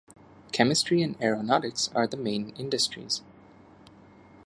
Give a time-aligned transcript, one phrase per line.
[0.51, 3.21] Chemistry and aeronautics are the main industries.